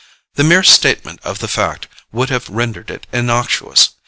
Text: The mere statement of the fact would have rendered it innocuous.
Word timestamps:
The 0.33 0.43
mere 0.43 0.63
statement 0.63 1.19
of 1.23 1.37
the 1.37 1.47
fact 1.47 1.87
would 2.11 2.31
have 2.31 2.49
rendered 2.49 2.89
it 2.89 3.05
innocuous. 3.13 3.89